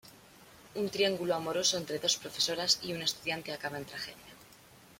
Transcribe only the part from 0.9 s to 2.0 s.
triángulo amoroso entre